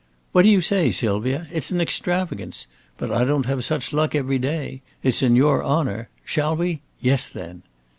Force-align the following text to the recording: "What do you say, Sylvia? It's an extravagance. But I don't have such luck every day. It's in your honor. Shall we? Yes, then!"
"What 0.31 0.41
do 0.41 0.49
you 0.49 0.61
say, 0.61 0.89
Sylvia? 0.89 1.45
It's 1.53 1.69
an 1.69 1.79
extravagance. 1.79 2.65
But 2.97 3.11
I 3.11 3.23
don't 3.23 3.45
have 3.45 3.63
such 3.63 3.93
luck 3.93 4.15
every 4.15 4.39
day. 4.39 4.81
It's 5.03 5.21
in 5.21 5.35
your 5.35 5.61
honor. 5.61 6.09
Shall 6.25 6.55
we? 6.55 6.81
Yes, 6.99 7.29
then!" 7.29 7.61